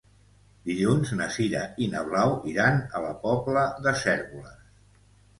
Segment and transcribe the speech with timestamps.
[0.67, 4.57] Dilluns na Sira i na Blau iran a la Pobla de Cérvoles.